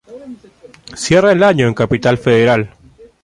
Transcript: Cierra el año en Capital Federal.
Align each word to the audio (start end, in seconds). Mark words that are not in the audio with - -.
Cierra 0.95 1.31
el 1.31 1.43
año 1.43 1.67
en 1.67 1.75
Capital 1.75 2.17
Federal. 2.17 2.73